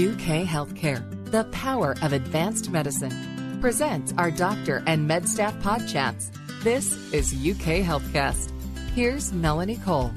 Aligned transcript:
UK 0.00 0.46
Healthcare, 0.46 1.04
the 1.30 1.44
power 1.52 1.94
of 2.00 2.14
advanced 2.14 2.70
medicine, 2.70 3.58
presents 3.60 4.14
our 4.16 4.30
doctor 4.30 4.82
and 4.86 5.06
med 5.06 5.28
staff 5.28 5.60
pod 5.60 5.86
chats. 5.86 6.30
This 6.62 6.92
is 7.12 7.34
UK 7.34 7.84
Healthcast. 7.84 8.50
Here's 8.94 9.30
Melanie 9.34 9.76
Cole. 9.76 10.10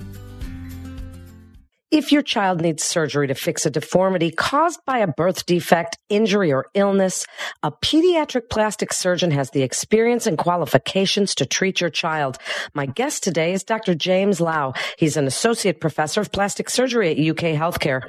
If 1.91 2.11
your 2.11 2.21
child 2.23 2.61
needs 2.61 2.81
surgery 2.81 3.27
to 3.27 3.35
fix 3.35 3.65
a 3.65 3.69
deformity 3.69 4.31
caused 4.31 4.79
by 4.85 4.99
a 4.99 5.07
birth 5.07 5.45
defect, 5.45 5.97
injury, 6.09 6.51
or 6.51 6.65
illness, 6.73 7.27
a 7.61 7.71
pediatric 7.71 8.49
plastic 8.49 8.91
surgeon 8.93 9.29
has 9.31 9.51
the 9.51 9.61
experience 9.61 10.25
and 10.25 10.37
qualifications 10.37 11.35
to 11.35 11.45
treat 11.45 11.81
your 11.81 11.91
child. 11.91 12.39
My 12.73 12.87
guest 12.87 13.21
today 13.21 13.53
is 13.53 13.63
Dr. 13.63 13.93
James 13.93 14.41
Lau. 14.41 14.73
He's 14.97 15.17
an 15.17 15.27
associate 15.27 15.79
professor 15.79 16.21
of 16.21 16.31
plastic 16.31 16.69
surgery 16.69 17.11
at 17.11 17.19
UK 17.19 17.53
Healthcare. 17.53 18.07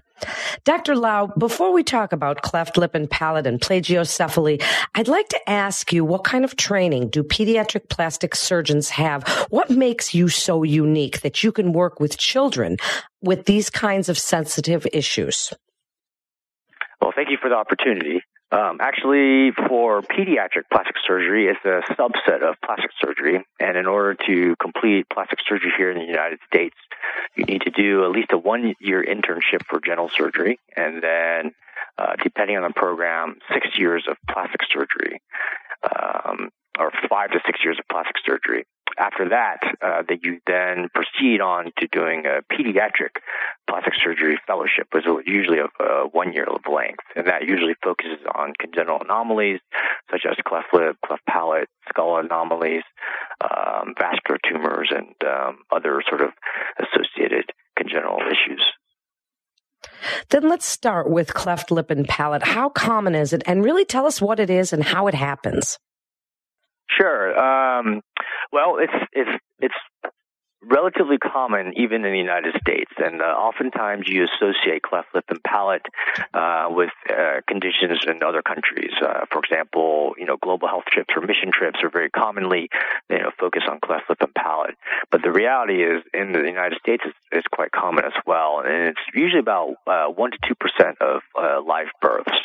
Dr. 0.64 0.94
Lau, 0.94 1.26
before 1.38 1.72
we 1.72 1.82
talk 1.82 2.12
about 2.12 2.42
cleft 2.42 2.76
lip 2.76 2.94
and 2.94 3.10
palate 3.10 3.46
and 3.46 3.60
plagiocephaly, 3.60 4.62
I'd 4.94 5.08
like 5.08 5.28
to 5.28 5.50
ask 5.50 5.92
you 5.92 6.04
what 6.04 6.24
kind 6.24 6.44
of 6.44 6.56
training 6.56 7.08
do 7.08 7.22
pediatric 7.22 7.88
plastic 7.88 8.34
surgeons 8.34 8.90
have? 8.90 9.26
What 9.50 9.70
makes 9.70 10.14
you 10.14 10.28
so 10.28 10.62
unique 10.62 11.20
that 11.20 11.42
you 11.42 11.52
can 11.52 11.72
work 11.72 12.00
with 12.00 12.16
children 12.16 12.76
with 13.22 13.44
these 13.46 13.70
kinds 13.70 14.08
of 14.08 14.18
sensitive 14.18 14.86
issues? 14.92 15.52
Well, 17.00 17.12
thank 17.14 17.30
you 17.30 17.38
for 17.40 17.50
the 17.50 17.56
opportunity. 17.56 18.22
Um, 18.52 18.78
actually, 18.80 19.50
for 19.68 20.02
pediatric 20.02 20.64
plastic 20.70 20.96
surgery, 21.06 21.48
it's 21.48 21.64
a 21.64 21.82
subset 21.94 22.42
of 22.42 22.56
plastic 22.64 22.90
surgery. 23.00 23.44
And 23.58 23.76
in 23.76 23.86
order 23.86 24.14
to 24.26 24.54
complete 24.60 25.06
plastic 25.12 25.40
surgery 25.48 25.72
here 25.76 25.90
in 25.90 25.98
the 25.98 26.04
United 26.04 26.38
States, 26.46 26.76
you 27.36 27.44
need 27.44 27.62
to 27.62 27.70
do 27.70 28.04
at 28.04 28.10
least 28.10 28.32
a 28.32 28.38
one 28.38 28.74
year 28.80 29.04
internship 29.04 29.64
for 29.68 29.80
general 29.80 30.08
surgery. 30.08 30.60
And 30.76 31.02
then, 31.02 31.52
uh, 31.98 32.14
depending 32.22 32.56
on 32.56 32.62
the 32.62 32.74
program, 32.74 33.36
six 33.52 33.68
years 33.78 34.04
of 34.08 34.16
plastic 34.30 34.60
surgery, 34.72 35.20
um, 35.82 36.50
or 36.78 36.92
five 37.08 37.30
to 37.30 37.40
six 37.46 37.60
years 37.64 37.78
of 37.78 37.84
plastic 37.90 38.16
surgery 38.24 38.66
after 38.98 39.28
that, 39.30 39.58
uh, 39.82 40.02
that 40.08 40.24
you 40.24 40.40
then 40.46 40.88
proceed 40.94 41.40
on 41.40 41.72
to 41.78 41.86
doing 41.88 42.24
a 42.26 42.42
pediatric 42.52 43.20
plastic 43.68 43.94
surgery 44.02 44.38
fellowship, 44.46 44.88
which 44.92 45.06
is 45.06 45.12
usually 45.26 45.58
of 45.58 45.70
uh, 45.80 46.04
one 46.12 46.32
year 46.32 46.44
of 46.44 46.60
length, 46.70 47.04
and 47.16 47.26
that 47.26 47.42
usually 47.42 47.74
focuses 47.82 48.18
on 48.34 48.52
congenital 48.58 48.98
anomalies 49.02 49.60
such 50.10 50.22
as 50.28 50.36
cleft 50.46 50.68
lip, 50.72 50.96
cleft 51.04 51.24
palate, 51.26 51.68
skull 51.88 52.18
anomalies, 52.18 52.82
um, 53.42 53.94
vascular 53.98 54.38
tumors, 54.48 54.92
and 54.94 55.14
um, 55.28 55.58
other 55.72 56.02
sort 56.08 56.20
of 56.20 56.30
associated 56.78 57.50
congenital 57.76 58.18
issues. 58.26 58.64
Then 60.30 60.48
let's 60.48 60.66
start 60.66 61.10
with 61.10 61.34
cleft 61.34 61.70
lip 61.70 61.90
and 61.90 62.06
palate. 62.06 62.42
How 62.42 62.68
common 62.68 63.14
is 63.14 63.32
it? 63.32 63.42
And 63.46 63.64
really 63.64 63.84
tell 63.84 64.06
us 64.06 64.20
what 64.20 64.40
it 64.40 64.50
is 64.50 64.72
and 64.72 64.82
how 64.82 65.06
it 65.06 65.14
happens. 65.14 65.78
Sure. 66.88 67.38
Um, 67.38 68.02
well, 68.54 68.76
it's 68.78 68.94
it's 69.12 69.42
it's 69.58 69.74
relatively 70.62 71.18
common 71.18 71.74
even 71.76 72.04
in 72.04 72.12
the 72.12 72.18
United 72.18 72.54
States, 72.60 72.90
and 72.98 73.20
uh, 73.20 73.24
oftentimes 73.24 74.04
you 74.06 74.24
associate 74.24 74.82
cleft 74.82 75.08
lip 75.14 75.24
and 75.28 75.42
palate 75.42 75.86
uh, 76.32 76.66
with 76.70 76.90
uh, 77.10 77.40
conditions 77.46 77.98
in 78.06 78.22
other 78.22 78.42
countries. 78.42 78.92
Uh, 79.02 79.26
for 79.30 79.40
example, 79.40 80.14
you 80.18 80.24
know, 80.24 80.36
global 80.40 80.68
health 80.68 80.84
trips 80.90 81.12
or 81.16 81.22
mission 81.22 81.50
trips 81.52 81.80
are 81.82 81.90
very 81.90 82.10
commonly, 82.10 82.68
you 83.10 83.18
know, 83.18 83.30
focus 83.38 83.62
on 83.68 83.80
cleft 83.80 84.08
lip 84.08 84.18
and 84.20 84.34
palate. 84.34 84.76
But 85.10 85.22
the 85.22 85.30
reality 85.30 85.82
is, 85.82 86.02
in 86.12 86.32
the 86.32 86.40
United 86.40 86.78
States, 86.80 87.02
it's, 87.06 87.18
it's 87.30 87.46
quite 87.48 87.72
common 87.72 88.04
as 88.04 88.12
well, 88.26 88.62
and 88.64 88.88
it's 88.88 89.00
usually 89.14 89.40
about 89.40 89.74
uh, 89.86 90.06
one 90.06 90.30
to 90.30 90.38
two 90.46 90.54
percent 90.54 90.98
of 91.00 91.22
uh, 91.40 91.60
live 91.66 91.88
births. 92.00 92.38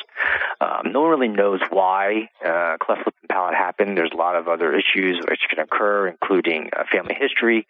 Um, 0.59 0.91
no 0.91 1.01
one 1.01 1.11
really 1.11 1.27
knows 1.29 1.61
why 1.69 2.29
cleft 2.41 3.05
lip 3.05 3.15
and 3.21 3.29
palate 3.29 3.55
happen. 3.55 3.95
There's 3.95 4.11
a 4.13 4.17
lot 4.17 4.35
of 4.35 4.47
other 4.47 4.73
issues 4.75 5.17
which 5.29 5.39
can 5.49 5.59
occur, 5.59 6.07
including 6.07 6.69
family 6.91 7.15
history. 7.17 7.67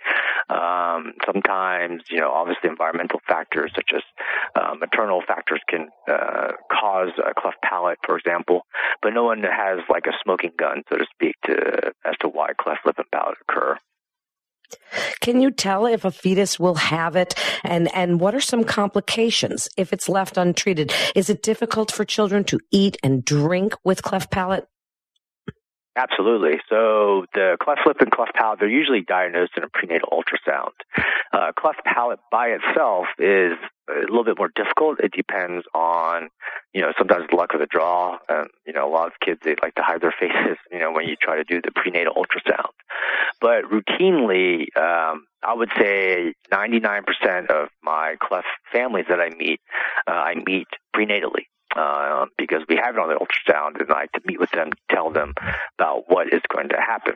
Um, 0.50 1.14
sometimes, 1.26 2.04
you 2.10 2.18
know, 2.18 2.32
obviously 2.32 2.70
environmental 2.70 3.20
factors 3.28 3.72
such 3.76 3.92
as 3.96 4.02
uh, 4.56 4.74
maternal 4.80 5.22
factors 5.28 5.62
can 5.68 5.90
uh, 6.10 6.54
cause 6.72 7.10
a 7.24 7.40
cleft 7.40 7.62
palate, 7.62 8.00
for 8.04 8.18
example, 8.18 8.66
but 9.02 9.14
no 9.14 9.24
one 9.24 9.44
has 9.44 9.80
like 9.90 10.06
a 10.08 10.14
smoking 10.24 10.52
gun, 10.58 10.84
so 10.90 10.98
to 10.98 11.06
speak, 11.14 11.36
to 11.46 11.94
as 12.06 12.16
to 12.22 12.28
why 12.28 12.50
cleft 12.60 12.86
occur. 12.98 13.78
Can 15.20 15.42
you 15.42 15.52
tell 15.52 15.86
if 15.86 16.06
a 16.06 16.12
fetus 16.12 16.60
will 16.60 16.76
have 16.76 17.16
it 17.16 17.34
and, 17.64 17.94
and 17.96 18.20
what 18.20 18.36
are 18.36 18.42
some 18.42 18.64
complications 18.64 19.68
if 19.78 19.92
it's 19.94 20.08
left 20.08 20.38
untreated? 20.38 20.94
Is 21.16 21.30
it 21.30 21.42
difficult 21.42 21.92
for 21.92 22.06
children 22.06 22.44
to 22.46 22.60
eat 22.72 22.98
and 23.04 23.26
drink 23.26 23.74
with 23.84 24.04
cleft 24.04 24.32
palate? 24.32 24.68
Absolutely. 26.00 26.62
So 26.70 27.26
the 27.34 27.58
cleft 27.62 27.82
lip 27.86 27.98
and 28.00 28.10
cleft 28.10 28.34
palate, 28.34 28.60
they're 28.60 28.70
usually 28.70 29.02
diagnosed 29.02 29.52
in 29.58 29.64
a 29.64 29.68
prenatal 29.68 30.08
ultrasound. 30.14 30.72
Uh, 31.34 31.52
cleft 31.60 31.84
palate 31.84 32.20
by 32.32 32.56
itself 32.56 33.08
is 33.18 33.58
a 33.90 34.08
little 34.08 34.24
bit 34.24 34.38
more 34.38 34.50
difficult. 34.56 35.02
It 35.02 35.12
depends 35.12 35.66
on, 35.76 36.30
you 36.74 36.80
know, 36.80 36.94
sometimes 36.98 37.26
the 37.30 37.36
luck 37.36 37.54
of 37.54 37.60
the 37.60 37.68
draw. 37.70 38.18
And, 38.30 38.48
you 38.66 38.72
know, 38.72 38.88
a 38.88 38.94
lot 38.94 39.08
of 39.08 39.14
kids, 39.20 39.42
they 39.44 39.56
like 39.62 39.76
to 39.76 39.82
hide 39.82 40.00
their 40.00 40.16
faces, 40.20 40.58
you 40.72 40.80
know, 40.80 40.94
when 40.94 41.06
you 41.06 41.18
try 41.22 41.36
to 41.36 41.44
do 41.44 41.60
the 41.62 41.72
prenatal 41.76 42.14
ultrasound. 42.14 42.72
But 43.42 43.66
routinely, 43.66 44.68
um, 44.78 45.26
I 45.44 45.54
would 45.54 45.72
say 45.78 46.34
99% 46.50 47.48
of 47.48 47.68
my 47.84 48.16
cleft 48.22 48.48
families 48.72 49.06
that 49.10 49.20
I 49.20 49.32
meet, 49.32 49.60
uh, 50.08 50.12
I 50.12 50.36
meet 50.36 50.68
prenatally 50.96 51.48
uh, 51.80 52.26
because 52.38 52.62
we 52.68 52.76
have 52.76 52.96
it 52.96 53.00
on 53.00 53.10
the 53.10 53.16
ultrasound, 53.16 53.88
like 53.90 54.12
to 54.12 54.22
meet 54.26 54.40
with 54.40 54.52
them, 54.52 54.72
tell 54.92 55.12
them 55.12 55.34
about 55.78 56.04
what 56.08 56.34
is 56.34 56.42
going 56.54 56.70
to 56.70 56.76
happen. 56.76 57.14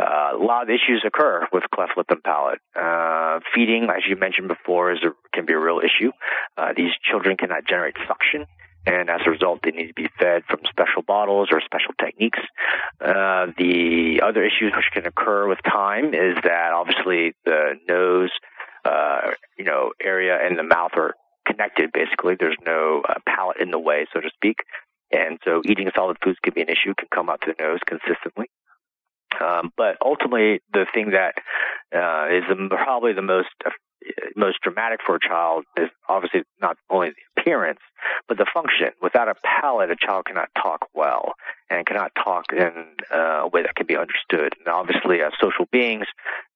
Uh, 0.00 0.32
a 0.34 0.36
lot 0.36 0.64
of 0.64 0.68
issues 0.68 1.04
occur 1.06 1.46
with 1.52 1.62
cleft 1.72 1.92
lip 1.96 2.06
and 2.10 2.22
palate. 2.24 2.58
Uh, 2.74 3.38
feeding, 3.54 3.84
as 3.84 4.02
you 4.08 4.16
mentioned 4.16 4.48
before, 4.48 4.92
is 4.92 4.98
a, 5.04 5.10
can 5.32 5.46
be 5.46 5.52
a 5.52 5.58
real 5.58 5.78
issue. 5.78 6.10
Uh, 6.56 6.72
these 6.76 6.90
children 7.08 7.36
cannot 7.36 7.64
generate 7.68 7.94
suction, 8.08 8.46
and 8.84 9.08
as 9.08 9.20
a 9.24 9.30
result, 9.30 9.60
they 9.62 9.70
need 9.70 9.86
to 9.86 9.94
be 9.94 10.08
fed 10.18 10.42
from 10.48 10.60
special 10.68 11.02
bottles 11.02 11.48
or 11.52 11.60
special 11.60 11.94
techniques. 12.00 12.40
Uh, 13.00 13.46
the 13.56 14.20
other 14.26 14.44
issues 14.44 14.72
which 14.74 14.90
can 14.92 15.06
occur 15.06 15.48
with 15.48 15.58
time 15.62 16.06
is 16.06 16.34
that 16.42 16.72
obviously 16.74 17.34
the 17.44 17.78
nose, 17.88 18.30
uh, 18.84 19.30
you 19.56 19.64
know, 19.64 19.92
area 20.02 20.36
and 20.42 20.58
the 20.58 20.64
mouth 20.64 20.92
are 20.96 21.14
connected, 21.54 21.92
basically. 21.92 22.34
There's 22.38 22.56
no 22.66 23.02
uh, 23.08 23.14
palate 23.26 23.58
in 23.60 23.70
the 23.70 23.78
way, 23.78 24.06
so 24.12 24.20
to 24.20 24.30
speak. 24.34 24.58
And 25.12 25.38
so 25.44 25.62
eating 25.64 25.90
solid 25.94 26.16
foods 26.22 26.38
can 26.42 26.54
be 26.54 26.62
an 26.62 26.68
issue, 26.68 26.94
can 26.98 27.08
come 27.14 27.30
out 27.30 27.40
to 27.42 27.54
the 27.56 27.62
nose 27.62 27.80
consistently. 27.86 28.46
Um, 29.40 29.70
but 29.76 29.96
ultimately, 30.04 30.60
the 30.72 30.86
thing 30.92 31.10
that 31.10 31.34
uh, 31.94 32.34
is 32.34 32.44
the, 32.48 32.68
probably 32.70 33.12
the 33.12 33.22
most 33.22 33.48
most 34.36 34.58
dramatic 34.62 35.00
for 35.04 35.16
a 35.16 35.20
child 35.20 35.64
is 35.76 35.88
obviously 36.08 36.42
not 36.60 36.76
only 36.90 37.10
the 37.10 37.40
appearance, 37.40 37.80
but 38.28 38.36
the 38.38 38.46
function. 38.52 38.90
Without 39.00 39.28
a 39.28 39.34
palate, 39.44 39.90
a 39.90 39.96
child 39.96 40.26
cannot 40.26 40.48
talk 40.60 40.86
well 40.94 41.34
and 41.70 41.86
cannot 41.86 42.12
talk 42.14 42.52
in 42.52 42.72
uh, 43.12 43.42
a 43.42 43.48
way 43.48 43.62
that 43.62 43.74
can 43.74 43.86
be 43.86 43.96
understood. 43.96 44.54
And 44.58 44.68
obviously, 44.68 45.20
as 45.22 45.32
social 45.40 45.66
beings, 45.72 46.06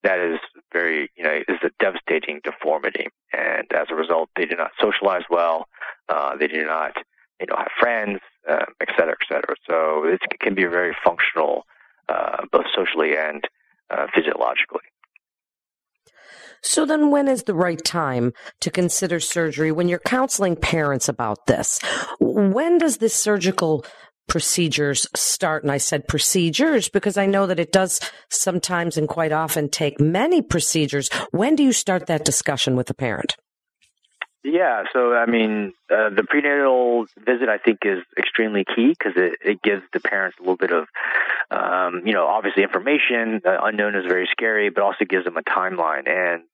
that 0.03 0.19
is 0.19 0.38
very, 0.72 1.10
you 1.16 1.25
know, 1.25 1.41
is 1.48 1.59
a 1.62 1.70
devastating 1.81 2.41
deformity. 2.44 3.06
And 3.32 3.66
as 3.72 3.86
a 3.91 3.94
result, 3.94 4.28
they 4.36 4.44
do 4.44 4.56
not 4.56 4.72
socialize 4.80 5.25
well. 5.30 5.66
Uh, 6.09 6.36
they 6.36 6.48
do 6.48 6.65
not, 6.65 6.97
you 7.41 7.47
know, 7.47 7.56
have 7.56 7.72
friends, 7.78 8.20
uh, 8.48 8.66
et 8.80 8.88
cetera, 8.97 9.16
et 9.20 9.26
cetera. 9.28 9.54
So 9.69 10.04
it 10.04 10.20
can 10.41 10.54
be 10.54 10.65
very 10.65 10.94
functional, 11.04 11.65
uh, 12.09 12.44
both 12.53 12.66
socially 12.75 13.16
and 13.16 13.42
uh, 13.91 14.06
physiologically. 14.15 14.82
So 16.63 16.85
then 16.85 17.11
when 17.11 17.29
is 17.29 17.45
the 17.45 17.55
right 17.55 17.83
time 17.85 18.33
to 18.61 18.71
consider 18.71 19.21
surgery 19.21 19.73
when 19.73 19.89
you're 19.89 19.99
counseling 19.99 20.57
parents 20.57 21.09
about 21.09 21.47
this? 21.47 21.81
When 22.21 22.78
does 22.78 22.99
this 22.99 23.15
surgical 23.15 23.84
procedures 24.28 25.07
start? 25.15 25.63
And 25.63 25.72
I 25.72 25.78
said 25.78 26.09
procedures 26.09 26.89
because 26.89 27.16
I 27.16 27.27
know 27.27 27.47
that 27.47 27.60
it 27.60 27.72
does 27.72 28.01
sometimes 28.31 28.97
and 28.97 29.09
quite 29.09 29.33
often 29.33 29.69
take 29.69 30.01
many 30.01 30.43
procedures. 30.43 31.09
When 31.31 31.57
do 31.57 31.63
you 31.63 31.72
start 31.72 32.07
that 32.07 32.25
discussion 32.25 32.77
with 32.77 32.87
the 32.87 32.95
parent? 32.95 33.37
Yeah, 34.45 34.84
so 34.93 35.15
I 35.15 35.27
mean, 35.27 35.72
uh, 35.91 36.11
the 36.11 36.25
prenatal 36.27 37.07
visit 37.19 37.49
I 37.49 37.59
think 37.59 37.81
is 37.83 37.99
extremely 38.16 38.65
key 38.65 38.95
because 38.97 39.13
it, 39.16 39.33
it 39.45 39.63
gives 39.63 39.83
the 39.93 40.01
parents 40.01 40.39
a 40.39 40.43
little 40.43 40.57
bit 40.57 40.71
of, 40.71 40.87
um, 41.51 42.03
you 42.07 42.13
know, 42.13 42.27
obviously 42.27 42.63
information. 42.63 43.41
Uh, 43.45 43.59
unknown 43.65 43.97
is 43.97 44.04
very 44.07 44.28
scary, 44.31 44.71
but 44.71 44.83
also 44.83 45.04
gives 45.04 45.25
them 45.25 45.37
a 45.37 45.43
timeline. 45.43 46.09
And 46.09 46.45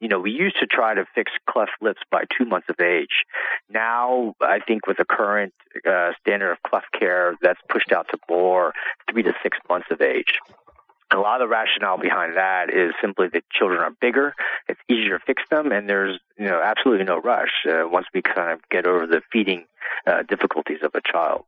you 0.00 0.08
know, 0.08 0.18
we 0.18 0.30
used 0.30 0.58
to 0.60 0.66
try 0.66 0.94
to 0.94 1.04
fix 1.14 1.32
cleft 1.48 1.72
lips 1.80 2.00
by 2.10 2.24
two 2.36 2.44
months 2.44 2.68
of 2.68 2.80
age. 2.80 3.24
Now, 3.70 4.34
I 4.40 4.58
think 4.60 4.86
with 4.86 4.96
the 4.98 5.04
current 5.04 5.54
uh, 5.88 6.12
standard 6.20 6.52
of 6.52 6.62
cleft 6.62 6.92
care, 6.98 7.36
that's 7.42 7.60
pushed 7.68 7.92
out 7.92 8.08
to 8.10 8.18
more 8.28 8.72
three 9.10 9.22
to 9.22 9.32
six 9.42 9.58
months 9.68 9.86
of 9.90 10.00
age. 10.00 10.38
A 11.12 11.18
lot 11.18 11.40
of 11.40 11.48
the 11.48 11.52
rationale 11.52 11.98
behind 11.98 12.36
that 12.36 12.68
is 12.68 12.92
simply 13.00 13.28
that 13.32 13.44
children 13.50 13.80
are 13.80 13.92
bigger, 14.00 14.34
it's 14.68 14.80
easier 14.88 15.18
to 15.18 15.24
fix 15.24 15.42
them, 15.50 15.70
and 15.70 15.88
there's 15.88 16.18
you 16.36 16.46
know 16.46 16.60
absolutely 16.60 17.04
no 17.04 17.18
rush. 17.18 17.64
Uh, 17.64 17.86
once 17.86 18.06
we 18.12 18.22
kind 18.22 18.50
of 18.50 18.60
get 18.70 18.86
over 18.86 19.06
the 19.06 19.22
feeding 19.32 19.66
uh, 20.06 20.22
difficulties 20.24 20.78
of 20.82 20.90
a 20.96 21.00
child. 21.00 21.44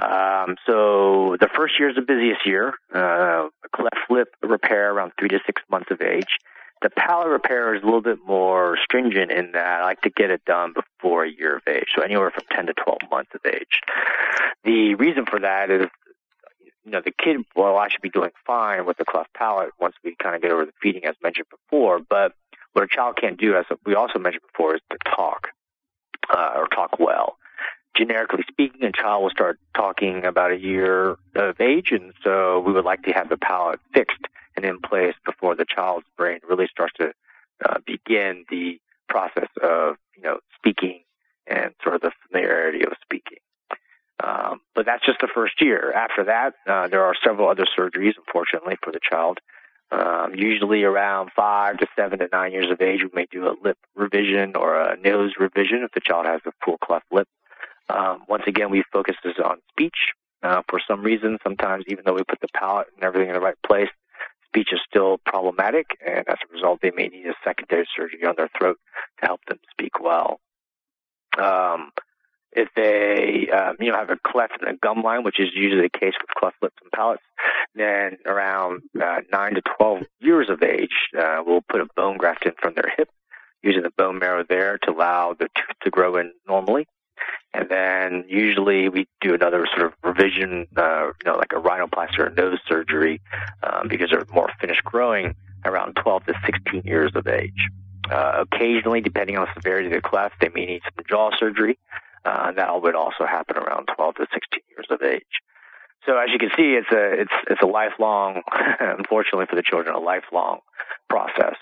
Um, 0.00 0.56
so 0.66 1.36
the 1.38 1.48
first 1.54 1.78
year 1.78 1.90
is 1.90 1.96
the 1.96 2.02
busiest 2.02 2.46
year. 2.46 2.72
Uh, 2.94 3.48
cleft 3.74 4.10
lip 4.10 4.28
repair 4.42 4.92
around 4.92 5.12
three 5.18 5.28
to 5.28 5.40
six 5.44 5.60
months 5.70 5.90
of 5.90 6.00
age. 6.00 6.38
The 6.82 6.90
palate 6.90 7.28
repair 7.28 7.74
is 7.74 7.82
a 7.82 7.84
little 7.84 8.00
bit 8.00 8.18
more 8.26 8.76
stringent 8.82 9.30
in 9.30 9.52
that 9.52 9.80
I 9.80 9.84
like 9.84 10.00
to 10.02 10.10
get 10.10 10.30
it 10.30 10.44
done 10.44 10.74
before 10.74 11.24
a 11.24 11.30
year 11.30 11.56
of 11.56 11.62
age, 11.68 11.88
so 11.94 12.02
anywhere 12.02 12.30
from 12.30 12.44
10 12.52 12.66
to 12.66 12.74
12 12.74 12.98
months 13.10 13.30
of 13.34 13.40
age. 13.46 13.80
The 14.64 14.94
reason 14.96 15.24
for 15.26 15.38
that 15.40 15.70
is, 15.70 15.86
you 16.84 16.90
know, 16.90 17.00
the 17.04 17.12
kid 17.12 17.44
will 17.54 17.78
actually 17.78 18.00
be 18.02 18.10
doing 18.10 18.30
fine 18.44 18.84
with 18.84 18.96
the 18.96 19.04
cleft 19.04 19.32
palate 19.34 19.70
once 19.80 19.94
we 20.04 20.16
kind 20.20 20.34
of 20.34 20.42
get 20.42 20.50
over 20.50 20.66
the 20.66 20.72
feeding, 20.82 21.04
as 21.04 21.14
mentioned 21.22 21.46
before. 21.50 22.00
But 22.00 22.32
what 22.72 22.84
a 22.84 22.88
child 22.88 23.16
can't 23.16 23.38
do, 23.38 23.56
as 23.56 23.64
we 23.86 23.94
also 23.94 24.18
mentioned 24.18 24.42
before, 24.52 24.74
is 24.74 24.80
to 24.90 24.98
talk 25.08 25.48
uh, 26.34 26.52
or 26.56 26.66
talk 26.66 26.98
well 26.98 27.36
generically 27.96 28.44
speaking, 28.48 28.84
a 28.84 28.92
child 28.92 29.22
will 29.22 29.30
start 29.30 29.58
talking 29.76 30.24
about 30.24 30.52
a 30.52 30.58
year 30.58 31.16
of 31.34 31.60
age, 31.60 31.90
and 31.92 32.12
so 32.22 32.60
we 32.60 32.72
would 32.72 32.84
like 32.84 33.02
to 33.02 33.12
have 33.12 33.28
the 33.28 33.36
palate 33.36 33.80
fixed 33.94 34.24
and 34.56 34.64
in 34.64 34.80
place 34.80 35.14
before 35.24 35.54
the 35.54 35.64
child's 35.64 36.06
brain 36.16 36.40
really 36.48 36.68
starts 36.70 36.94
to 36.98 37.12
uh, 37.64 37.78
begin 37.86 38.44
the 38.50 38.80
process 39.08 39.48
of 39.62 39.96
you 40.16 40.22
know 40.22 40.38
speaking 40.56 41.02
and 41.46 41.74
sort 41.82 41.96
of 41.96 42.00
the 42.00 42.12
familiarity 42.28 42.84
of 42.84 42.92
speaking. 43.02 43.38
Um, 44.22 44.60
but 44.74 44.86
that's 44.86 45.04
just 45.04 45.20
the 45.20 45.28
first 45.34 45.60
year. 45.60 45.92
After 45.92 46.24
that, 46.24 46.54
uh, 46.66 46.88
there 46.88 47.04
are 47.04 47.14
several 47.24 47.48
other 47.48 47.66
surgeries, 47.78 48.14
unfortunately, 48.16 48.76
for 48.82 48.92
the 48.92 49.00
child. 49.02 49.38
Um, 49.90 50.34
usually 50.34 50.84
around 50.84 51.30
five 51.36 51.78
to 51.78 51.86
seven 51.96 52.20
to 52.20 52.28
nine 52.32 52.52
years 52.52 52.70
of 52.70 52.80
age, 52.80 53.00
we 53.02 53.10
may 53.12 53.26
do 53.30 53.46
a 53.48 53.56
lip 53.62 53.76
revision 53.94 54.56
or 54.56 54.80
a 54.80 54.96
nose 54.96 55.32
revision 55.38 55.82
if 55.82 55.90
the 55.92 56.00
child 56.00 56.24
has 56.26 56.40
a 56.46 56.52
full 56.64 56.78
cleft 56.78 57.06
lip. 57.12 57.28
Um, 57.92 58.22
once 58.28 58.44
again, 58.46 58.70
we 58.70 58.82
focus 58.92 59.16
on 59.44 59.58
speech. 59.70 60.12
Uh, 60.42 60.62
for 60.68 60.80
some 60.88 61.02
reason, 61.02 61.38
sometimes 61.42 61.84
even 61.86 62.02
though 62.04 62.14
we 62.14 62.24
put 62.24 62.40
the 62.40 62.48
palate 62.54 62.88
and 62.94 63.04
everything 63.04 63.28
in 63.28 63.34
the 63.34 63.40
right 63.40 63.60
place, 63.64 63.90
speech 64.46 64.68
is 64.72 64.80
still 64.88 65.18
problematic, 65.24 65.86
and 66.04 66.28
as 66.28 66.36
a 66.42 66.52
result, 66.52 66.80
they 66.82 66.90
may 66.90 67.06
need 67.08 67.26
a 67.26 67.34
secondary 67.44 67.86
surgery 67.96 68.24
on 68.26 68.34
their 68.36 68.50
throat 68.58 68.78
to 69.20 69.26
help 69.26 69.40
them 69.46 69.58
speak 69.70 70.00
well. 70.00 70.40
Um, 71.38 71.92
if 72.52 72.68
they, 72.76 73.48
um, 73.50 73.76
you 73.80 73.90
know, 73.90 73.96
have 73.96 74.10
a 74.10 74.18
cleft 74.26 74.54
in 74.60 74.68
the 74.68 74.78
gum 74.82 75.02
line, 75.02 75.24
which 75.24 75.40
is 75.40 75.48
usually 75.54 75.82
the 75.82 75.98
case 75.98 76.12
with 76.20 76.28
cleft 76.36 76.56
lips 76.60 76.76
and 76.82 76.92
palates, 76.92 77.22
then 77.74 78.18
around 78.26 78.82
uh, 79.02 79.20
nine 79.32 79.54
to 79.54 79.62
twelve 79.76 80.02
years 80.20 80.50
of 80.50 80.62
age, 80.62 80.90
uh, 81.18 81.42
we'll 81.46 81.62
put 81.62 81.80
a 81.80 81.86
bone 81.96 82.18
graft 82.18 82.44
in 82.44 82.52
from 82.60 82.74
their 82.74 82.92
hip, 82.96 83.08
using 83.62 83.82
the 83.82 83.90
bone 83.96 84.18
marrow 84.18 84.44
there 84.46 84.76
to 84.78 84.90
allow 84.90 85.32
the 85.32 85.48
tooth 85.56 85.76
to 85.82 85.90
grow 85.90 86.16
in 86.16 86.32
normally. 86.46 86.86
And 87.54 87.68
then 87.68 88.24
usually 88.28 88.88
we 88.88 89.06
do 89.20 89.34
another 89.34 89.66
sort 89.66 89.86
of 89.86 89.92
revision, 90.02 90.66
uh, 90.76 91.06
you 91.06 91.30
know, 91.30 91.36
like 91.36 91.52
a 91.52 91.60
rhinoplasty 91.60 92.18
or 92.18 92.30
nose 92.30 92.58
surgery, 92.66 93.20
um, 93.62 93.88
because 93.88 94.10
they're 94.10 94.24
more 94.32 94.50
finished 94.60 94.84
growing 94.84 95.34
around 95.64 95.94
12 95.96 96.26
to 96.26 96.34
16 96.46 96.82
years 96.84 97.12
of 97.14 97.26
age. 97.26 97.68
Uh, 98.10 98.44
occasionally, 98.52 99.00
depending 99.00 99.36
on 99.36 99.46
the 99.46 99.60
severity 99.60 99.86
of 99.88 99.92
the 99.92 100.00
cleft, 100.00 100.34
they 100.40 100.48
may 100.54 100.66
need 100.66 100.82
some 100.84 101.04
jaw 101.08 101.30
surgery. 101.38 101.78
Uh, 102.24 102.46
and 102.48 102.58
that 102.58 102.82
would 102.82 102.94
also 102.94 103.26
happen 103.26 103.56
around 103.56 103.88
12 103.96 104.14
to 104.16 104.26
16 104.32 104.60
years 104.70 104.86
of 104.90 105.02
age. 105.02 105.22
So 106.06 106.16
as 106.18 106.30
you 106.32 106.38
can 106.38 106.50
see, 106.56 106.74
it's 106.74 106.90
a 106.90 107.20
it's 107.22 107.32
it's 107.48 107.62
a 107.62 107.66
lifelong, 107.66 108.42
unfortunately 108.80 109.46
for 109.46 109.54
the 109.54 109.62
children, 109.62 109.94
a 109.94 110.00
lifelong 110.00 110.60
process. 111.08 111.54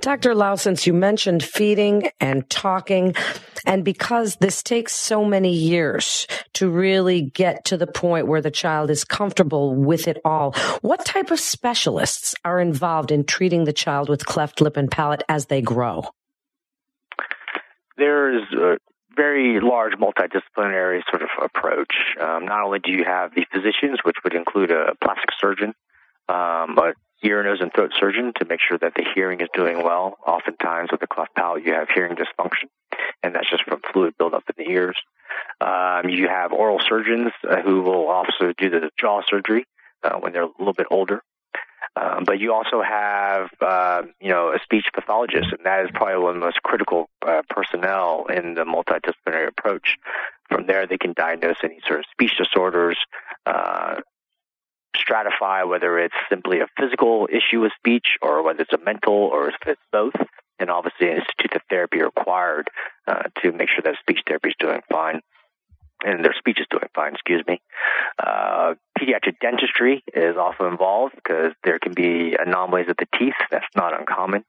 Dr. 0.00 0.34
Lau, 0.34 0.54
since 0.54 0.86
you 0.86 0.92
mentioned 0.92 1.42
feeding 1.42 2.10
and 2.20 2.48
talking, 2.50 3.14
and 3.66 3.84
because 3.84 4.36
this 4.36 4.62
takes 4.62 4.94
so 4.94 5.24
many 5.24 5.52
years 5.52 6.26
to 6.54 6.68
really 6.68 7.20
get 7.22 7.64
to 7.66 7.76
the 7.76 7.86
point 7.86 8.26
where 8.26 8.40
the 8.40 8.50
child 8.50 8.90
is 8.90 9.04
comfortable 9.04 9.74
with 9.74 10.08
it 10.08 10.18
all, 10.24 10.52
what 10.80 11.04
type 11.04 11.30
of 11.30 11.40
specialists 11.40 12.34
are 12.44 12.60
involved 12.60 13.10
in 13.10 13.24
treating 13.24 13.64
the 13.64 13.72
child 13.72 14.08
with 14.08 14.26
cleft 14.26 14.60
lip 14.60 14.76
and 14.76 14.90
palate 14.90 15.22
as 15.28 15.46
they 15.46 15.62
grow? 15.62 16.04
There's 17.96 18.42
a 18.52 18.78
very 19.14 19.60
large 19.60 19.92
multidisciplinary 19.94 21.02
sort 21.10 21.22
of 21.22 21.28
approach. 21.42 21.94
Um, 22.20 22.46
not 22.46 22.62
only 22.64 22.78
do 22.78 22.90
you 22.90 23.04
have 23.04 23.34
the 23.34 23.44
physicians, 23.52 24.00
which 24.02 24.16
would 24.24 24.34
include 24.34 24.70
a 24.70 24.94
plastic 25.02 25.30
surgeon, 25.38 25.74
um, 26.28 26.74
but 26.74 26.94
ear, 27.22 27.42
nose, 27.42 27.60
and 27.60 27.72
throat 27.72 27.92
surgeon 27.98 28.32
to 28.38 28.44
make 28.44 28.60
sure 28.60 28.78
that 28.78 28.94
the 28.94 29.04
hearing 29.14 29.40
is 29.40 29.48
doing 29.54 29.82
well. 29.82 30.16
Oftentimes, 30.26 30.90
with 30.90 31.00
the 31.00 31.06
cleft 31.06 31.34
palate, 31.34 31.64
you 31.64 31.72
have 31.72 31.88
hearing 31.94 32.16
dysfunction, 32.16 32.68
and 33.22 33.34
that's 33.34 33.50
just 33.50 33.64
from 33.64 33.80
fluid 33.92 34.14
buildup 34.18 34.44
in 34.48 34.64
the 34.64 34.70
ears. 34.70 34.96
Um, 35.60 36.08
you 36.08 36.28
have 36.28 36.52
oral 36.52 36.80
surgeons 36.86 37.32
uh, 37.48 37.62
who 37.62 37.82
will 37.82 38.08
also 38.08 38.52
do 38.56 38.70
the 38.70 38.90
jaw 38.98 39.22
surgery 39.28 39.64
uh, 40.02 40.18
when 40.18 40.32
they're 40.32 40.42
a 40.42 40.50
little 40.58 40.74
bit 40.74 40.86
older. 40.90 41.22
Um, 41.94 42.24
but 42.24 42.38
you 42.38 42.54
also 42.54 42.80
have, 42.82 43.50
uh, 43.60 44.02
you 44.20 44.30
know, 44.30 44.52
a 44.52 44.58
speech 44.62 44.86
pathologist, 44.94 45.48
and 45.52 45.64
that 45.64 45.84
is 45.84 45.90
probably 45.92 46.22
one 46.22 46.36
of 46.36 46.40
the 46.40 46.46
most 46.46 46.62
critical 46.62 47.10
uh, 47.26 47.42
personnel 47.50 48.26
in 48.32 48.54
the 48.54 48.64
multidisciplinary 48.64 49.48
approach. 49.48 49.98
From 50.48 50.66
there, 50.66 50.86
they 50.86 50.96
can 50.96 51.12
diagnose 51.12 51.56
any 51.62 51.80
sort 51.86 52.00
of 52.00 52.06
speech 52.10 52.32
disorders, 52.38 52.98
uh, 53.44 53.96
stratify 54.96 55.66
whether 55.68 55.98
it's 55.98 56.14
simply 56.28 56.60
a 56.60 56.66
physical 56.78 57.28
issue 57.30 57.60
with 57.60 57.72
speech 57.76 58.16
or 58.20 58.42
whether 58.42 58.62
it's 58.62 58.72
a 58.72 58.84
mental 58.84 59.14
or 59.14 59.48
if 59.48 59.56
it's 59.66 59.80
both. 59.90 60.14
And 60.58 60.70
obviously, 60.70 61.08
an 61.08 61.16
institute 61.16 61.56
of 61.56 61.62
therapy 61.68 62.02
required 62.02 62.68
uh, 63.08 63.24
to 63.42 63.52
make 63.52 63.68
sure 63.68 63.82
that 63.84 63.96
speech 64.00 64.20
therapy 64.26 64.50
is 64.50 64.54
doing 64.60 64.80
fine 64.90 65.20
and 66.04 66.24
their 66.24 66.34
speech 66.38 66.58
is 66.60 66.66
doing 66.70 66.88
fine, 66.94 67.14
excuse 67.14 67.42
me. 67.46 67.60
Uh, 68.18 68.74
pediatric 68.98 69.38
dentistry 69.40 70.02
is 70.14 70.36
also 70.36 70.68
involved 70.68 71.14
because 71.14 71.52
there 71.64 71.78
can 71.78 71.92
be 71.94 72.36
anomalies 72.38 72.88
of 72.88 72.96
the 72.98 73.06
teeth. 73.18 73.34
That's 73.50 73.66
not 73.76 73.98
uncommon. 73.98 74.44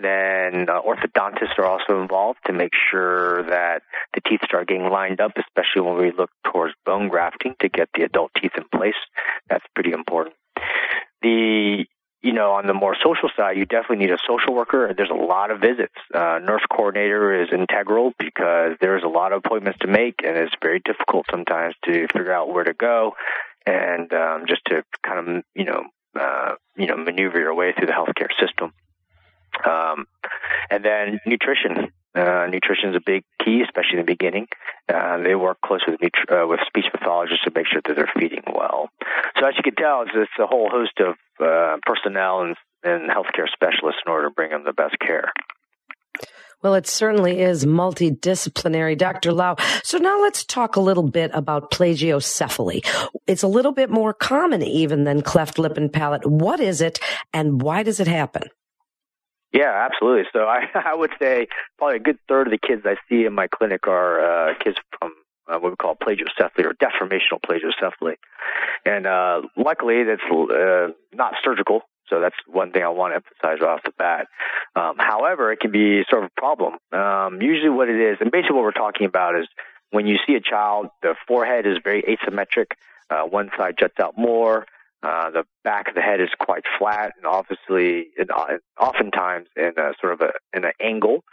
Then 0.00 0.68
uh, 0.68 0.80
orthodontists 0.82 1.58
are 1.58 1.66
also 1.66 2.00
involved 2.00 2.38
to 2.46 2.52
make 2.52 2.72
sure 2.90 3.42
that 3.44 3.82
the 4.14 4.20
teeth 4.20 4.40
start 4.44 4.68
getting 4.68 4.88
lined 4.88 5.20
up, 5.20 5.32
especially 5.36 5.82
when 5.82 5.98
we 6.00 6.12
look 6.12 6.30
towards 6.50 6.74
bone 6.86 7.08
grafting 7.08 7.54
to 7.60 7.68
get 7.68 7.88
the 7.94 8.04
adult 8.04 8.30
teeth 8.40 8.52
in 8.56 8.64
place. 8.74 8.94
That's 9.48 9.64
pretty 9.74 9.92
important. 9.92 10.36
The 11.22 11.84
you 12.22 12.32
know, 12.34 12.52
on 12.52 12.66
the 12.66 12.74
more 12.74 12.94
social 13.02 13.30
side, 13.34 13.56
you 13.56 13.64
definitely 13.64 14.04
need 14.04 14.10
a 14.10 14.18
social 14.28 14.54
worker. 14.54 14.92
There's 14.94 15.10
a 15.10 15.14
lot 15.14 15.50
of 15.50 15.60
visits. 15.60 15.94
Uh, 16.14 16.38
nurse 16.42 16.62
coordinator 16.70 17.42
is 17.42 17.48
integral 17.50 18.12
because 18.18 18.76
there's 18.80 19.02
a 19.02 19.08
lot 19.08 19.32
of 19.32 19.42
appointments 19.44 19.78
to 19.80 19.88
make, 19.88 20.16
and 20.22 20.36
it's 20.36 20.54
very 20.60 20.82
difficult 20.84 21.26
sometimes 21.30 21.74
to 21.84 22.06
figure 22.08 22.32
out 22.32 22.52
where 22.52 22.64
to 22.64 22.74
go, 22.74 23.14
and 23.66 24.12
um, 24.12 24.44
just 24.46 24.60
to 24.66 24.82
kind 25.02 25.18
of, 25.18 25.44
you 25.54 25.64
know, 25.64 25.84
uh, 26.18 26.56
you 26.76 26.86
know, 26.86 26.96
maneuver 26.96 27.38
your 27.38 27.54
way 27.54 27.72
through 27.72 27.86
the 27.86 27.92
healthcare 27.92 28.28
system. 28.38 28.72
Um, 29.64 30.06
and 30.70 30.84
then 30.84 31.20
nutrition. 31.26 31.92
Uh, 32.14 32.46
nutrition 32.50 32.90
is 32.90 32.96
a 32.96 33.02
big 33.04 33.22
key, 33.44 33.62
especially 33.62 34.00
in 34.00 34.06
the 34.06 34.12
beginning. 34.12 34.48
Uh, 34.88 35.18
they 35.18 35.34
work 35.34 35.58
closely 35.64 35.92
with, 35.92 36.00
nutri- 36.00 36.42
uh, 36.42 36.46
with 36.46 36.60
speech 36.66 36.86
pathologists 36.92 37.44
to 37.44 37.52
make 37.54 37.66
sure 37.66 37.80
that 37.86 37.94
they're 37.94 38.10
feeding 38.18 38.42
well. 38.46 38.90
So 39.38 39.46
as 39.46 39.54
you 39.56 39.62
can 39.62 39.76
tell, 39.76 40.02
it's, 40.02 40.10
it's 40.14 40.38
a 40.40 40.46
whole 40.46 40.68
host 40.68 40.98
of 40.98 41.14
uh, 41.40 41.76
personnel 41.86 42.42
and, 42.42 42.56
and 42.82 43.08
healthcare 43.08 43.46
specialists 43.52 44.02
in 44.04 44.10
order 44.10 44.28
to 44.28 44.34
bring 44.34 44.50
them 44.50 44.64
the 44.64 44.72
best 44.72 44.98
care. 44.98 45.32
Well, 46.62 46.74
it 46.74 46.86
certainly 46.86 47.40
is 47.40 47.64
multidisciplinary, 47.64 48.98
Dr. 48.98 49.32
Lau. 49.32 49.56
So 49.82 49.96
now 49.96 50.20
let's 50.20 50.44
talk 50.44 50.76
a 50.76 50.80
little 50.80 51.08
bit 51.08 51.30
about 51.32 51.70
plagiocephaly. 51.70 52.84
It's 53.26 53.42
a 53.42 53.48
little 53.48 53.72
bit 53.72 53.88
more 53.88 54.12
common 54.12 54.62
even 54.62 55.04
than 55.04 55.22
cleft 55.22 55.58
lip 55.58 55.78
and 55.78 55.90
palate. 55.90 56.26
What 56.26 56.60
is 56.60 56.82
it 56.82 56.98
and 57.32 57.62
why 57.62 57.82
does 57.82 57.98
it 57.98 58.08
happen? 58.08 58.42
Yeah, 59.52 59.88
absolutely. 59.90 60.24
So 60.32 60.40
I, 60.40 60.66
I 60.74 60.94
would 60.94 61.10
say 61.20 61.48
probably 61.78 61.96
a 61.96 62.00
good 62.00 62.18
third 62.28 62.46
of 62.46 62.52
the 62.52 62.58
kids 62.58 62.82
I 62.84 62.96
see 63.08 63.24
in 63.24 63.32
my 63.32 63.48
clinic 63.48 63.86
are 63.86 64.50
uh, 64.50 64.54
kids 64.62 64.76
from 64.98 65.12
uh, 65.48 65.58
what 65.58 65.72
we 65.72 65.76
call 65.76 65.96
plagiocephaly 65.96 66.64
or 66.64 66.74
deformational 66.74 67.40
plagiocephaly. 67.44 68.14
And 68.84 69.06
uh, 69.06 69.42
luckily, 69.56 70.04
that's 70.04 70.22
uh, 70.22 70.92
not 71.12 71.34
surgical. 71.44 71.82
So 72.08 72.20
that's 72.20 72.34
one 72.46 72.72
thing 72.72 72.82
I 72.82 72.88
want 72.88 73.12
to 73.12 73.16
emphasize 73.16 73.60
right 73.60 73.74
off 73.74 73.82
the 73.84 73.92
bat. 73.96 74.26
Um, 74.74 74.96
however, 74.98 75.52
it 75.52 75.60
can 75.60 75.70
be 75.70 76.02
sort 76.10 76.24
of 76.24 76.30
a 76.36 76.40
problem. 76.40 76.74
Um, 76.92 77.40
usually, 77.40 77.70
what 77.70 77.88
it 77.88 78.00
is, 78.00 78.18
and 78.20 78.30
basically 78.30 78.56
what 78.56 78.64
we're 78.64 78.72
talking 78.72 79.06
about 79.06 79.38
is 79.38 79.46
when 79.90 80.06
you 80.06 80.16
see 80.26 80.34
a 80.34 80.40
child, 80.40 80.88
the 81.02 81.14
forehead 81.26 81.66
is 81.66 81.78
very 81.82 82.02
asymmetric. 82.02 82.72
Uh, 83.08 83.22
one 83.22 83.50
side 83.56 83.76
juts 83.78 83.98
out 84.00 84.16
more. 84.16 84.66
Uh, 85.02 85.30
the 85.30 85.44
back 85.64 85.88
of 85.88 85.94
the 85.94 86.02
head 86.02 86.20
is 86.20 86.28
quite 86.38 86.62
flat 86.78 87.14
and 87.16 87.24
obviously, 87.24 88.08
and 88.18 88.30
uh, 88.30 88.58
oftentimes 88.78 89.46
in 89.56 89.72
a 89.78 89.92
sort 90.00 90.12
of 90.12 90.20
a, 90.20 90.32
in 90.54 90.64
an 90.64 90.72
angle. 90.80 91.24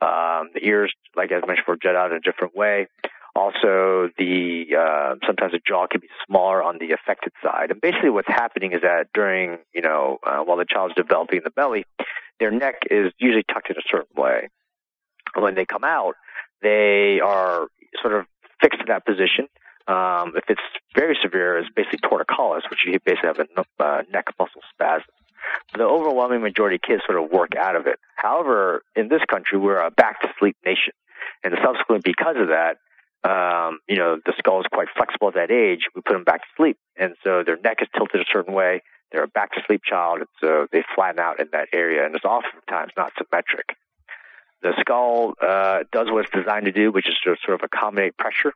Um, 0.00 0.50
the 0.54 0.60
ears, 0.62 0.94
like 1.16 1.32
I 1.32 1.34
mentioned, 1.46 1.56
before, 1.66 1.76
jet 1.76 1.96
out 1.96 2.12
in 2.12 2.18
a 2.18 2.20
different 2.20 2.54
way. 2.54 2.86
Also, 3.34 4.08
the 4.16 4.64
uh, 4.78 5.14
sometimes 5.26 5.52
the 5.52 5.60
jaw 5.66 5.86
can 5.86 6.00
be 6.00 6.08
smaller 6.26 6.62
on 6.62 6.78
the 6.78 6.92
affected 6.92 7.32
side. 7.42 7.70
And 7.70 7.80
basically, 7.80 8.10
what's 8.10 8.28
happening 8.28 8.72
is 8.72 8.80
that 8.82 9.08
during, 9.12 9.58
you 9.74 9.82
know, 9.82 10.18
uh, 10.26 10.38
while 10.38 10.56
the 10.56 10.64
child's 10.64 10.94
developing 10.94 11.38
in 11.38 11.44
the 11.44 11.50
belly, 11.50 11.84
their 12.40 12.50
neck 12.50 12.76
is 12.90 13.12
usually 13.18 13.44
tucked 13.52 13.70
in 13.70 13.76
a 13.76 13.82
certain 13.90 14.14
way. 14.16 14.48
When 15.34 15.54
they 15.54 15.66
come 15.66 15.84
out, 15.84 16.14
they 16.62 17.20
are 17.20 17.66
sort 18.00 18.14
of 18.14 18.24
fixed 18.62 18.80
to 18.80 18.86
that 18.88 19.04
position. 19.04 19.48
Um, 19.88 20.32
if 20.36 20.44
it's 20.48 20.60
very 20.94 21.16
severe, 21.22 21.58
it's 21.58 21.68
basically 21.74 22.00
torticollis, 22.00 22.62
which 22.70 22.80
you 22.86 22.98
basically 23.04 23.28
have 23.28 23.38
a 23.38 23.84
uh, 23.84 24.02
neck 24.12 24.26
muscle 24.38 24.62
spasm. 24.72 25.06
The 25.76 25.84
overwhelming 25.84 26.42
majority 26.42 26.76
of 26.76 26.82
kids 26.82 27.02
sort 27.06 27.22
of 27.22 27.30
work 27.30 27.54
out 27.56 27.76
of 27.76 27.86
it. 27.86 28.00
However, 28.16 28.82
in 28.96 29.08
this 29.08 29.22
country, 29.28 29.58
we're 29.58 29.78
a 29.78 29.90
back 29.90 30.20
to 30.22 30.32
sleep 30.38 30.56
nation. 30.64 30.92
And 31.44 31.54
subsequently, 31.62 32.02
because 32.04 32.36
of 32.36 32.48
that, 32.48 32.78
um, 33.22 33.78
you 33.88 33.96
know, 33.96 34.18
the 34.24 34.32
skull 34.38 34.60
is 34.60 34.66
quite 34.72 34.88
flexible 34.96 35.28
at 35.28 35.34
that 35.34 35.50
age. 35.50 35.86
We 35.94 36.02
put 36.02 36.14
them 36.14 36.24
back 36.24 36.42
to 36.42 36.48
sleep. 36.56 36.78
And 36.96 37.14
so 37.22 37.44
their 37.44 37.56
neck 37.56 37.78
is 37.80 37.88
tilted 37.96 38.20
a 38.20 38.24
certain 38.32 38.54
way. 38.54 38.82
They're 39.12 39.24
a 39.24 39.28
back 39.28 39.52
to 39.52 39.62
sleep 39.66 39.82
child. 39.84 40.18
And 40.18 40.28
so 40.40 40.66
they 40.72 40.82
flatten 40.94 41.20
out 41.20 41.38
in 41.40 41.48
that 41.52 41.68
area. 41.72 42.04
And 42.04 42.14
it's 42.16 42.24
oftentimes 42.24 42.92
not 42.96 43.12
symmetric. 43.16 43.76
The 44.62 44.72
skull 44.80 45.34
uh, 45.40 45.84
does 45.92 46.10
what 46.10 46.24
it's 46.24 46.34
designed 46.34 46.64
to 46.64 46.72
do, 46.72 46.90
which 46.90 47.08
is 47.08 47.16
to 47.24 47.36
sort 47.44 47.60
of 47.60 47.64
accommodate 47.64 48.16
pressure 48.16 48.52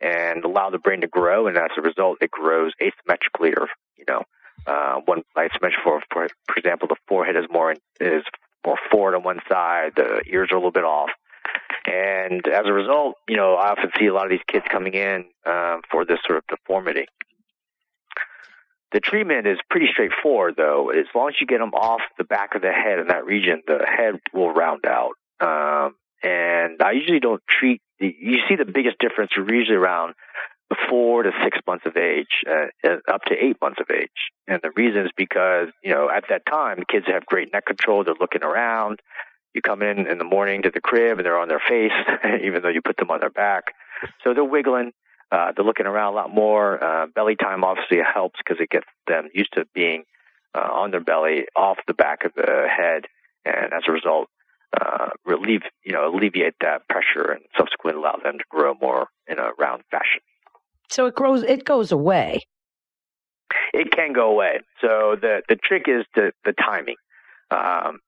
and 0.00 0.44
allow 0.44 0.70
the 0.70 0.78
brain 0.78 1.00
to 1.00 1.08
grow. 1.08 1.46
And 1.46 1.56
as 1.56 1.70
a 1.76 1.82
result, 1.82 2.18
it 2.20 2.30
grows 2.30 2.72
asymmetrically, 2.80 3.56
or 3.56 3.68
you 3.96 4.04
know, 4.08 4.22
uh, 4.66 5.00
one 5.04 5.22
asymmetric 5.36 5.82
for, 5.82 6.02
for 6.12 6.28
for 6.46 6.56
example, 6.56 6.88
the 6.88 6.96
forehead 7.06 7.36
is 7.36 7.46
more 7.50 7.74
is 8.00 8.22
more 8.64 8.78
forward 8.90 9.14
on 9.14 9.22
one 9.22 9.40
side, 9.48 9.92
the 9.96 10.20
ears 10.26 10.50
are 10.50 10.56
a 10.56 10.58
little 10.58 10.72
bit 10.72 10.84
off. 10.84 11.10
And 11.86 12.46
as 12.46 12.66
a 12.66 12.72
result, 12.72 13.16
you 13.28 13.36
know, 13.36 13.54
I 13.54 13.70
often 13.70 13.90
see 13.98 14.06
a 14.06 14.12
lot 14.12 14.24
of 14.24 14.30
these 14.30 14.44
kids 14.46 14.66
coming 14.70 14.94
in 14.94 15.24
um, 15.46 15.80
for 15.90 16.04
this 16.04 16.18
sort 16.26 16.38
of 16.38 16.44
deformity. 16.46 17.06
The 18.92 19.00
treatment 19.00 19.46
is 19.46 19.58
pretty 19.70 19.88
straightforward, 19.92 20.54
though. 20.56 20.90
As 20.90 21.06
long 21.14 21.28
as 21.28 21.34
you 21.40 21.46
get 21.46 21.58
them 21.58 21.74
off 21.74 22.00
the 22.16 22.24
back 22.24 22.54
of 22.54 22.62
the 22.62 22.72
head 22.72 22.98
in 22.98 23.08
that 23.08 23.24
region, 23.26 23.62
the 23.66 23.84
head 23.86 24.20
will 24.32 24.52
round 24.52 24.86
out. 24.86 25.12
Um, 25.40 25.94
and 26.22 26.82
I 26.82 26.92
usually 26.92 27.20
don't 27.20 27.42
treat. 27.48 27.80
You 28.00 28.38
see 28.48 28.56
the 28.56 28.64
biggest 28.64 28.98
difference 28.98 29.32
usually 29.36 29.76
around 29.76 30.14
four 30.88 31.22
to 31.22 31.30
six 31.42 31.58
months 31.66 31.86
of 31.86 31.96
age, 31.96 32.44
uh, 32.48 32.96
up 33.08 33.22
to 33.24 33.34
eight 33.34 33.56
months 33.60 33.80
of 33.80 33.90
age. 33.90 34.10
And 34.46 34.60
the 34.62 34.70
reason 34.76 35.06
is 35.06 35.10
because 35.16 35.68
you 35.82 35.92
know 35.92 36.10
at 36.10 36.24
that 36.28 36.46
time 36.46 36.84
kids 36.88 37.06
have 37.06 37.26
great 37.26 37.52
neck 37.52 37.66
control. 37.66 38.04
They're 38.04 38.14
looking 38.20 38.42
around. 38.42 39.00
You 39.54 39.62
come 39.62 39.82
in 39.82 40.06
in 40.06 40.18
the 40.18 40.24
morning 40.24 40.62
to 40.62 40.70
the 40.70 40.80
crib 40.80 41.18
and 41.18 41.26
they're 41.26 41.38
on 41.38 41.48
their 41.48 41.62
face, 41.66 41.92
even 42.42 42.62
though 42.62 42.68
you 42.68 42.82
put 42.82 42.96
them 42.98 43.10
on 43.10 43.20
their 43.20 43.30
back. 43.30 43.74
So 44.22 44.34
they're 44.34 44.44
wiggling. 44.44 44.92
Uh, 45.30 45.52
they're 45.54 45.64
looking 45.64 45.86
around 45.86 46.12
a 46.12 46.16
lot 46.16 46.32
more. 46.32 46.82
Uh, 46.82 47.06
belly 47.06 47.36
time 47.36 47.64
obviously 47.64 47.98
helps 47.98 48.38
because 48.38 48.62
it 48.62 48.70
gets 48.70 48.86
them 49.06 49.28
used 49.34 49.52
to 49.54 49.66
being 49.74 50.04
uh, 50.54 50.60
on 50.60 50.90
their 50.90 51.00
belly, 51.00 51.46
off 51.56 51.78
the 51.86 51.94
back 51.94 52.24
of 52.24 52.32
the 52.34 52.66
head, 52.68 53.04
and 53.44 53.72
as 53.72 53.82
a 53.86 53.92
result, 53.92 54.28
uh, 54.80 55.08
relieve, 55.24 55.62
you 55.84 55.92
know, 55.92 56.08
alleviate 56.08 56.54
that 56.60 56.88
pressure 56.88 57.30
and 57.30 57.42
subsequently 57.56 58.00
allow 58.00 58.16
them 58.22 58.38
to 58.38 58.44
grow 58.50 58.74
more 58.80 59.08
in 59.26 59.38
a 59.38 59.50
round 59.58 59.82
fashion. 59.90 60.20
So 60.90 61.06
it 61.06 61.14
grows, 61.14 61.42
it 61.42 61.64
goes 61.64 61.92
away. 61.92 62.46
It 63.72 63.90
can 63.90 64.12
go 64.12 64.30
away. 64.30 64.60
So 64.80 65.16
the 65.20 65.42
the 65.48 65.56
trick 65.56 65.84
is 65.86 66.04
the 66.14 66.32
the 66.44 66.52
timing. 66.52 66.96
Um, 67.50 68.00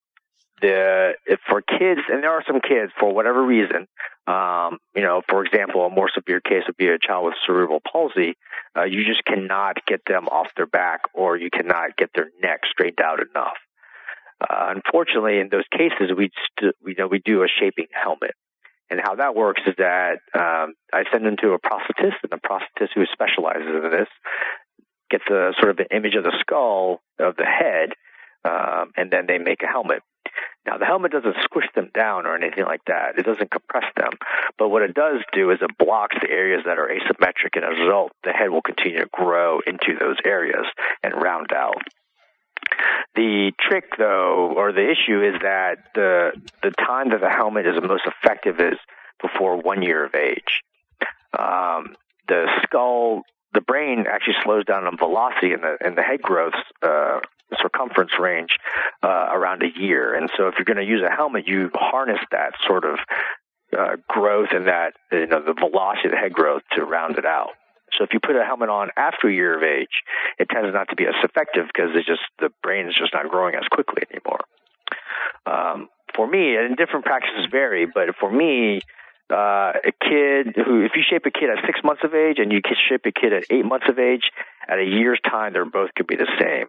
the 0.61 1.15
for 1.49 1.63
kids, 1.63 2.01
and 2.11 2.23
there 2.23 2.31
are 2.31 2.45
some 2.47 2.61
kids 2.61 2.93
for 2.99 3.13
whatever 3.13 3.43
reason. 3.43 3.87
Um, 4.27 4.79
you 4.95 5.03
know, 5.03 5.23
for 5.29 5.45
example, 5.45 5.85
a 5.85 5.91
more 5.91 6.11
severe 6.15 6.41
case 6.41 6.65
would 6.67 6.77
be 6.77 6.89
a 6.89 6.99
child 6.99 7.27
with 7.27 7.35
cerebral 7.47 7.81
palsy. 7.81 8.35
Uh, 8.77 8.85
you 8.85 9.05
just 9.05 9.25
cannot 9.25 9.79
get 9.87 10.03
them 10.07 10.29
off 10.29 10.49
their 10.57 10.67
back, 10.67 11.01
or 11.15 11.37
you 11.37 11.51
cannot 11.51 11.97
get 11.97 12.11
their 12.15 12.29
neck 12.43 12.61
straightened 12.71 13.01
out 13.01 13.21
enough. 13.21 13.57
Uh, 14.41 14.73
unfortunately, 14.75 15.39
in 15.39 15.49
those 15.51 15.69
cases, 15.71 16.11
we 16.17 16.31
st- 16.59 16.75
we 16.83 16.95
know 16.97 17.07
we 17.07 17.21
do 17.25 17.43
a 17.43 17.49
shaping 17.49 17.87
helmet. 17.93 18.33
And 18.91 19.01
how 19.01 19.15
that 19.17 19.37
works 19.37 19.63
is 19.67 19.75
that 19.79 20.19
um, 20.35 20.75
I 20.93 21.05
send 21.13 21.25
them 21.25 21.37
to 21.43 21.53
a 21.53 21.59
prosthetist, 21.61 22.19
and 22.23 22.33
the 22.33 22.41
prosthetist 22.43 22.91
who 22.95 23.05
specializes 23.13 23.69
in 23.69 23.91
this 23.91 24.09
gets 25.11 25.25
a 25.31 25.53
sort 25.61 25.71
of 25.71 25.79
an 25.79 25.87
image 25.97 26.15
of 26.15 26.25
the 26.25 26.35
skull 26.41 27.01
of 27.19 27.37
the 27.37 27.45
head, 27.45 27.91
um, 28.45 28.91
and 28.97 29.11
then 29.11 29.27
they 29.27 29.39
make 29.39 29.63
a 29.63 29.67
helmet. 29.67 30.03
Now, 30.67 30.77
the 30.79 30.85
helmet 30.85 31.13
doesn't 31.13 31.37
squish 31.45 31.67
them 31.75 31.91
down 31.95 32.27
or 32.27 32.37
anything 32.37 32.65
like 32.65 32.85
that. 32.87 33.19
It 33.19 33.25
doesn't 33.25 33.51
compress 33.51 33.87
them. 33.97 34.13
But 34.59 34.69
what 34.69 34.83
it 34.83 34.95
does 34.95 35.23
do 35.33 35.51
is 35.51 35.59
it 35.63 35.79
blocks 35.79 36.17
the 36.21 36.31
areas 36.31 36.63
that 36.67 36.79
are 36.79 36.89
asymmetric, 36.89 37.55
and 37.55 37.65
as 37.65 37.79
a 37.79 37.83
result, 37.83 38.13
the 38.25 38.33
head 38.33 38.51
will 38.51 38.63
continue 38.63 38.99
to 38.99 39.09
grow 39.11 39.61
into 39.67 39.99
those 39.99 40.17
areas 40.25 40.67
and 41.03 41.15
round 41.15 41.53
out. 41.53 41.83
The 43.15 43.53
trick, 43.59 43.85
though, 43.99 44.53
or 44.57 44.73
the 44.73 44.89
issue 44.89 45.23
is 45.23 45.41
that 45.43 45.79
the 45.95 46.31
the 46.63 46.71
time 46.71 47.11
that 47.11 47.21
the 47.21 47.31
helmet 47.31 47.67
is 47.67 47.75
most 47.83 48.05
effective 48.07 48.61
is 48.61 48.79
before 49.21 49.57
one 49.57 49.83
year 49.83 50.05
of 50.05 50.15
age. 50.15 50.63
Um, 51.39 51.97
the 52.29 52.47
skull, 52.63 53.23
the 53.53 53.61
brain 53.61 54.05
actually 54.11 54.37
slows 54.45 54.65
down 54.65 54.87
on 54.87 54.97
velocity 54.97 55.53
in 55.53 55.61
the 55.61 55.77
in 55.85 55.95
the 55.95 56.03
head 56.03 56.23
growth 56.23 56.55
uh, 56.83 57.21
circumference 57.61 58.13
range 58.19 58.57
uh, 59.03 59.29
around 59.33 59.63
a 59.63 59.79
year. 59.79 60.15
And 60.15 60.31
so, 60.37 60.49
if 60.49 60.55
you're 60.59 60.65
going 60.65 60.85
to 60.85 60.85
use 60.85 61.03
a 61.03 61.15
helmet, 61.15 61.49
you 61.49 61.71
harness 61.75 62.21
that 62.31 62.53
sort 62.67 62.85
of 62.85 62.99
uh, 63.77 63.97
growth 64.09 64.49
and 64.53 64.67
that 64.67 64.95
you 65.13 65.27
know 65.27 65.43
the 65.43 65.55
velocity 65.55 66.09
of 66.09 66.13
the 66.13 66.19
head 66.19 66.33
growth 66.33 66.63
to 66.73 66.85
round 66.85 67.19
it 67.19 67.27
out. 67.27 67.51
So 67.97 68.05
if 68.05 68.11
you 68.13 68.21
put 68.21 68.37
a 68.37 68.45
helmet 68.45 68.69
on 68.69 68.91
after 68.97 69.29
a 69.29 69.33
year 69.33 69.57
of 69.57 69.63
age, 69.63 70.03
it 70.39 70.49
tends 70.49 70.73
not 70.73 70.89
to 70.91 70.97
be 70.97 71.07
as 71.07 71.15
effective 71.23 71.67
because 71.67 71.91
it's 71.95 72.07
just 72.07 72.23
the 72.39 72.51
brain 72.63 72.87
is 72.87 72.95
just 72.99 73.13
not 73.13 73.29
growing 73.29 73.55
as 73.55 73.65
quickly 73.71 74.03
anymore. 74.11 74.41
Um, 75.47 75.89
for 76.15 76.27
me, 76.27 76.57
and 76.57 76.77
different 76.77 77.05
practices 77.05 77.47
vary, 77.51 77.87
but 77.87 78.17
for 78.19 78.31
me, 78.31 78.81
uh, 79.31 79.73
a 79.87 79.93
kid 80.03 80.57
who, 80.57 80.83
if 80.85 80.93
you 80.97 81.03
shape 81.09 81.25
a 81.25 81.31
kid 81.31 81.51
at 81.51 81.65
six 81.65 81.81
months 81.85 82.03
of 82.05 82.15
age 82.15 82.39
and 82.39 82.51
you 82.51 82.61
shape 82.89 83.03
a 83.07 83.13
kid 83.13 83.33
at 83.33 83.45
eight 83.51 83.65
months 83.65 83.87
of 83.89 83.99
age, 83.99 84.31
at 84.69 84.79
a 84.79 84.85
year's 84.85 85.21
time, 85.29 85.53
they're 85.53 85.65
both 85.65 85.91
could 85.95 86.07
be 86.07 86.17
the 86.17 86.31
same. 86.41 86.67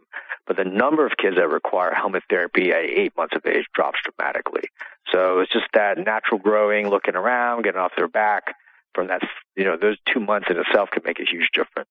But 0.48 0.58
the 0.58 0.66
number 0.66 1.06
of 1.06 1.14
kids 1.18 1.38
that 1.38 1.50
require 1.50 1.94
helmet 1.94 2.24
therapy 2.30 2.72
at 2.72 2.84
eight 2.84 3.16
months 3.18 3.36
of 3.36 3.46
age 3.46 3.66
drops 3.74 4.00
dramatically. 4.04 4.64
So 5.12 5.40
it's 5.40 5.52
just 5.52 5.66
that 5.74 5.98
natural 5.98 6.40
growing, 6.40 6.90
looking 6.90 7.16
around, 7.16 7.64
getting 7.64 7.80
off 7.80 7.92
their 7.98 8.08
back, 8.08 8.56
from 8.94 9.08
that, 9.08 9.22
you 9.56 9.64
know, 9.64 9.78
those 9.80 9.98
two 10.14 10.20
months 10.20 10.48
in 10.50 10.58
itself 10.58 10.90
can 10.92 11.04
make 11.06 11.20
a 11.20 11.26
huge 11.30 11.50
difference. 11.54 11.90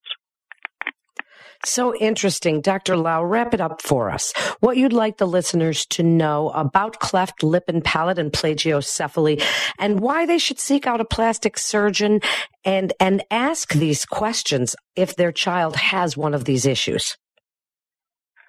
So 1.64 1.94
interesting. 1.94 2.62
Dr. 2.62 2.96
Lau, 2.96 3.22
wrap 3.22 3.52
it 3.52 3.60
up 3.60 3.82
for 3.82 4.10
us. 4.10 4.32
What 4.60 4.78
you'd 4.78 4.94
like 4.94 5.18
the 5.18 5.26
listeners 5.26 5.84
to 5.86 6.02
know 6.02 6.48
about 6.50 7.00
cleft 7.00 7.42
lip 7.42 7.64
and 7.68 7.84
palate 7.84 8.18
and 8.18 8.32
plagiocephaly 8.32 9.42
and 9.78 10.00
why 10.00 10.24
they 10.24 10.38
should 10.38 10.58
seek 10.58 10.86
out 10.86 11.02
a 11.02 11.04
plastic 11.04 11.58
surgeon 11.58 12.20
and, 12.64 12.94
and 12.98 13.22
ask 13.30 13.74
these 13.74 14.06
questions 14.06 14.74
if 14.96 15.16
their 15.16 15.32
child 15.32 15.76
has 15.76 16.16
one 16.16 16.32
of 16.32 16.46
these 16.46 16.64
issues. 16.64 17.18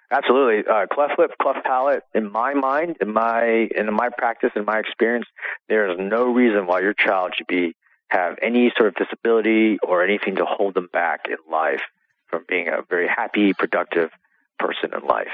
Absolutely. 0.10 0.64
Uh, 0.70 0.88
cleft 0.92 1.20
lip, 1.20 1.32
cleft 1.42 1.66
palate, 1.66 2.04
in 2.14 2.32
my 2.32 2.54
mind, 2.54 2.98
in 3.02 3.14
my, 3.14 3.68
in 3.76 3.94
my 3.94 4.10
practice, 4.18 4.52
in 4.56 4.66
my 4.66 4.80
experience, 4.80 5.26
there 5.68 5.90
is 5.90 5.98
no 6.00 6.34
reason 6.34 6.66
why 6.66 6.80
your 6.80 6.94
child 6.94 7.34
should 7.38 7.48
be 7.48 7.76
have 8.12 8.38
any 8.42 8.74
sort 8.78 8.90
of 8.90 8.96
disability 8.96 9.80
or 9.82 10.04
anything 10.04 10.36
to 10.36 10.46
hold 10.46 10.74
them 10.74 10.90
back 10.92 11.28
in 11.30 11.38
life 11.50 11.82
from 12.28 12.44
being 12.48 12.68
a 12.68 12.82
very 12.90 13.08
happy, 13.08 13.54
productive 13.54 14.10
person 14.60 14.92
in 14.94 15.08
life. 15.08 15.32